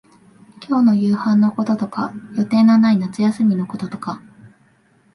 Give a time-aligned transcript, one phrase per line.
[0.67, 4.19] 今日の夕飯のこととか、予定のない夏休みのこととか、